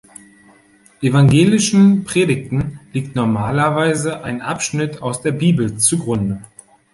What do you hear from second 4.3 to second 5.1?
Abschnitt